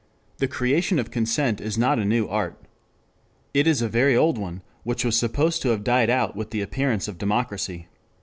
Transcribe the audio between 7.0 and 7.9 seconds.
of democracy.